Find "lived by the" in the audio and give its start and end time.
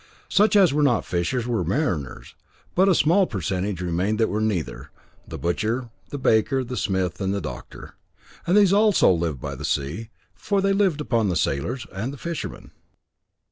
9.11-9.63